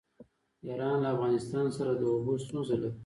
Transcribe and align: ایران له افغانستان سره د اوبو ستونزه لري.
ایران 0.65 0.97
له 1.03 1.07
افغانستان 1.15 1.65
سره 1.77 1.91
د 1.95 2.01
اوبو 2.11 2.33
ستونزه 2.45 2.75
لري. 2.81 2.91